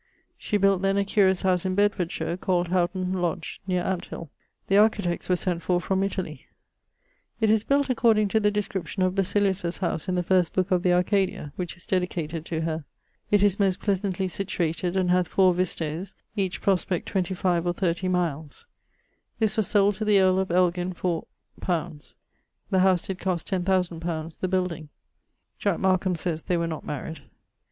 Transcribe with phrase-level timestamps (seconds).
[0.35, 4.31] She built then a curious house in Bedfordshire called Houghton Lodge neer Ampthill.
[4.65, 6.47] The architects were sent for from Italie.
[7.39, 10.81] It is built according to the description of Basilius's house in the first booke of
[10.81, 12.83] the Arcadia (which is dedicated to her).
[13.29, 18.65] It is most pleasantly situated and hath fower visto's, each prospect 25 or 30 miles.
[19.37, 21.27] This was sold to the earle of Elgin for...
[21.67, 21.99] li.
[22.71, 24.29] The house did cost 10,000 li.
[24.41, 24.89] the building.
[24.89, 26.87] [LXXXIV.] Jack Markham saies they were not.
[26.87, 27.19] [LXXXV.